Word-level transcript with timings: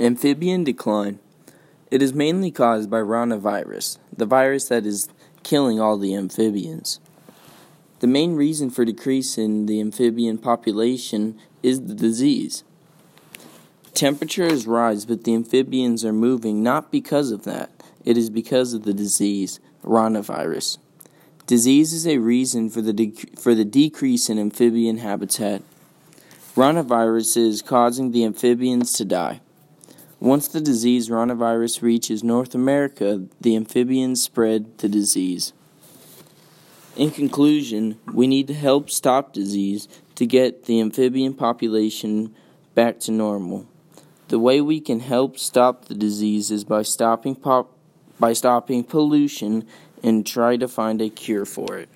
Amphibian 0.00 0.64
decline. 0.64 1.18
It 1.90 2.00
is 2.00 2.14
mainly 2.14 2.50
caused 2.50 2.88
by 2.88 3.00
ranavirus, 3.00 3.98
the 4.16 4.24
virus 4.24 4.68
that 4.68 4.86
is 4.86 5.10
killing 5.42 5.78
all 5.78 5.98
the 5.98 6.14
amphibians. 6.14 7.00
The 7.98 8.06
main 8.06 8.34
reason 8.34 8.70
for 8.70 8.86
decrease 8.86 9.36
in 9.36 9.66
the 9.66 9.78
amphibian 9.78 10.38
population 10.38 11.38
is 11.62 11.82
the 11.82 11.94
disease. 11.94 12.64
Temperatures 13.92 14.66
rise, 14.66 15.04
but 15.04 15.24
the 15.24 15.34
amphibians 15.34 16.02
are 16.02 16.14
moving 16.14 16.62
not 16.62 16.90
because 16.90 17.30
of 17.30 17.44
that. 17.44 17.70
It 18.02 18.16
is 18.16 18.30
because 18.30 18.72
of 18.72 18.84
the 18.84 18.94
disease, 18.94 19.60
ranavirus. 19.84 20.78
Disease 21.46 21.92
is 21.92 22.06
a 22.06 22.16
reason 22.16 22.70
for 22.70 22.80
the, 22.80 22.94
dec- 22.94 23.38
for 23.38 23.54
the 23.54 23.66
decrease 23.66 24.30
in 24.30 24.38
amphibian 24.38 24.96
habitat. 24.96 25.60
Ranavirus 26.56 27.36
is 27.36 27.60
causing 27.60 28.12
the 28.12 28.24
amphibians 28.24 28.94
to 28.94 29.04
die. 29.04 29.42
Once 30.20 30.48
the 30.48 30.60
disease 30.60 31.08
ranavirus 31.08 31.80
reaches 31.80 32.22
North 32.22 32.54
America, 32.54 33.26
the 33.40 33.56
amphibians 33.56 34.22
spread 34.22 34.76
the 34.78 34.88
disease. 34.88 35.54
In 36.94 37.10
conclusion, 37.10 37.98
we 38.12 38.26
need 38.26 38.46
to 38.48 38.54
help 38.54 38.90
stop 38.90 39.32
disease 39.32 39.88
to 40.16 40.26
get 40.26 40.66
the 40.66 40.78
amphibian 40.78 41.32
population 41.32 42.34
back 42.74 43.00
to 43.00 43.10
normal. 43.10 43.66
The 44.28 44.38
way 44.38 44.60
we 44.60 44.78
can 44.78 45.00
help 45.00 45.38
stop 45.38 45.86
the 45.86 45.94
disease 45.94 46.50
is 46.50 46.64
by 46.64 46.82
stopping 46.82 47.34
pop- 47.34 47.74
by 48.18 48.34
stopping 48.34 48.84
pollution 48.84 49.66
and 50.02 50.26
try 50.26 50.58
to 50.58 50.68
find 50.68 51.00
a 51.00 51.08
cure 51.08 51.46
for 51.46 51.78
it. 51.78 51.88